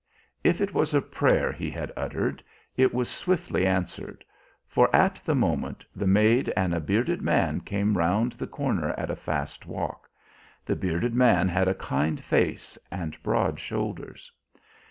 If 0.43 0.61
it 0.61 0.73
was 0.73 0.95
a 0.95 0.99
prayer 1.03 1.51
he 1.51 1.69
had 1.69 1.91
uttered 1.95 2.43
it 2.75 2.91
was 2.91 3.07
swiftly 3.07 3.67
answered; 3.67 4.25
for 4.65 4.89
at 4.95 5.21
the 5.23 5.35
moment 5.35 5.85
the 5.95 6.07
maid 6.07 6.51
and 6.57 6.73
a 6.73 6.79
bearded 6.79 7.21
man 7.21 7.59
came 7.59 7.95
round 7.95 8.31
the 8.31 8.47
corner 8.47 8.95
at 8.97 9.11
a 9.11 9.15
fast 9.15 9.67
walk. 9.67 10.09
The 10.65 10.75
bearded 10.75 11.13
man 11.13 11.47
had 11.49 11.67
a 11.67 11.75
kind 11.75 12.19
face 12.19 12.79
and 12.89 13.15
broad 13.21 13.59
shoulders. 13.59 14.31